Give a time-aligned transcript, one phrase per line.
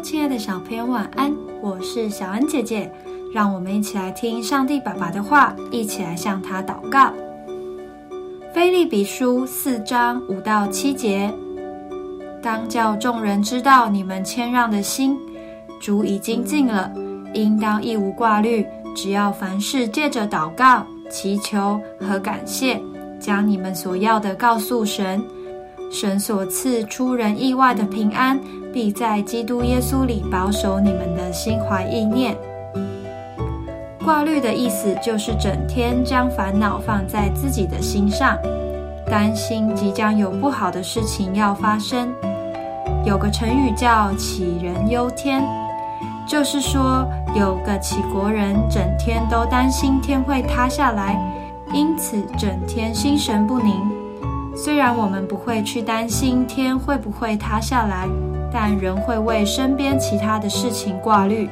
[0.00, 1.34] 亲爱的小朋友，晚安！
[1.60, 2.90] 我是小恩姐姐，
[3.32, 7.12] 让我们一起来听上帝爸爸的话，一起来向他祷告。
[8.54, 11.32] 菲利比书四章五到七节，
[12.40, 15.18] 当叫众人知道你们谦让的心，
[15.80, 16.92] 主已经尽了，
[17.34, 22.80] 应当一无挂虑，只要凡事借着祷告、祈求和感谢，
[23.18, 25.22] 将你们所要的告诉神。
[25.90, 28.38] 神所赐出人意外的平安，
[28.72, 32.36] 必在基督耶稣里保守你们的心怀意念。
[34.04, 38.38] 挂虑的意思就是整天将烦恼放在自己的心上，
[39.06, 42.12] 担心即将有不好的事情要发生。
[43.04, 45.42] 有个成语叫“杞人忧天”，
[46.28, 51.18] 就是说有个杞国人整天都担心天会塌下来，
[51.72, 53.74] 因此整天心神不宁。
[54.78, 58.06] 虽然我们不会去担心天会不会塌下来，
[58.52, 61.50] 但仍会为身边其他的事情挂虑，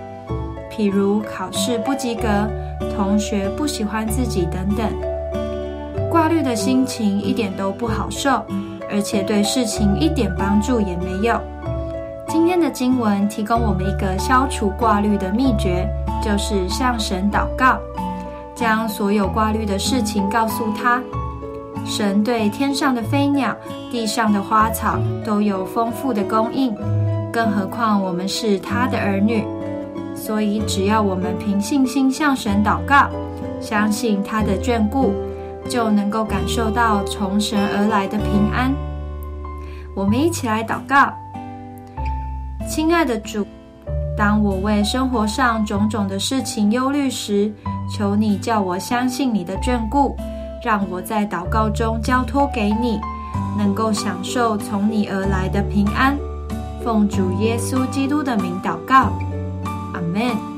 [0.70, 2.22] 譬如考试不及格、
[2.96, 4.88] 同学不喜欢自己等等。
[6.08, 8.44] 挂虑的心情一点都不好受，
[8.88, 11.36] 而且对事情一点帮助也没有。
[12.28, 15.84] 今天的经文提供我们一个消除挂虑的秘诀，
[16.22, 17.76] 就是向神祷告，
[18.54, 21.02] 将所有挂虑的事情告诉他。
[21.86, 23.56] 神对天上的飞鸟、
[23.90, 26.74] 地上的花草都有丰富的供应，
[27.32, 29.44] 更何况我们是他的儿女。
[30.14, 33.08] 所以，只要我们凭信心向神祷告，
[33.60, 35.12] 相信他的眷顾，
[35.68, 38.72] 就能够感受到从神而来的平安。
[39.94, 41.12] 我们一起来祷告：
[42.68, 43.46] 亲爱的主，
[44.16, 47.52] 当我为生活上种种的事情忧虑时，
[47.94, 50.16] 求你叫我相信你的眷顾。
[50.66, 52.98] 让我在祷告中交托给你，
[53.56, 56.18] 能够享受从你而来的平安。
[56.82, 59.12] 奉主耶稣基督的名祷告，
[59.94, 60.55] 阿门。